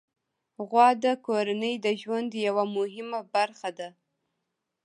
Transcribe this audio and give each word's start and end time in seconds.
غوا 0.67 0.87
د 1.03 1.05
کورنۍ 1.25 1.73
د 1.85 1.87
ژوند 2.01 2.29
یوه 2.47 2.63
مهمه 2.77 3.19
برخه 3.35 3.69
ده. 3.77 3.89